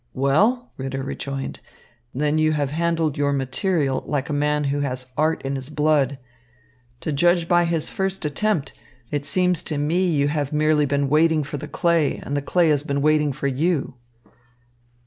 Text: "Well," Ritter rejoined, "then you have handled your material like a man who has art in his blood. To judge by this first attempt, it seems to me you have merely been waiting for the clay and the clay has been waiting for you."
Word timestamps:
"Well," 0.15 0.71
Ritter 0.77 1.03
rejoined, 1.03 1.59
"then 2.11 2.39
you 2.39 2.53
have 2.53 2.71
handled 2.71 3.19
your 3.19 3.31
material 3.31 4.03
like 4.07 4.29
a 4.31 4.33
man 4.33 4.63
who 4.63 4.79
has 4.79 5.11
art 5.15 5.43
in 5.43 5.55
his 5.55 5.69
blood. 5.69 6.17
To 7.01 7.11
judge 7.11 7.47
by 7.47 7.65
this 7.65 7.91
first 7.91 8.25
attempt, 8.25 8.81
it 9.11 9.27
seems 9.27 9.61
to 9.65 9.77
me 9.77 10.09
you 10.09 10.27
have 10.27 10.51
merely 10.51 10.87
been 10.87 11.07
waiting 11.07 11.43
for 11.43 11.57
the 11.57 11.67
clay 11.67 12.17
and 12.17 12.35
the 12.35 12.41
clay 12.41 12.69
has 12.69 12.83
been 12.83 13.03
waiting 13.03 13.31
for 13.31 13.45
you." 13.45 13.93